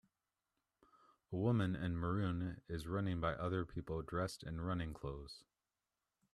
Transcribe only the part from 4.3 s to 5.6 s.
in running clothes